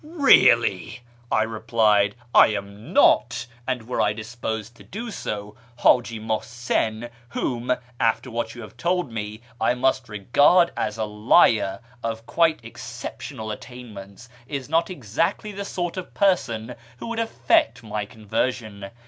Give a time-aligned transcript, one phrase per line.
[0.03, 1.01] Eeally,"
[1.31, 7.73] I replied," I am not; and, were I disposed to do so, Hciji Muhsin (whom,
[7.99, 13.51] after what you have told me, I must regard as a liar of quite exceptional
[13.51, 18.89] attainments) is not exactly the sort of person who would effect my conversion.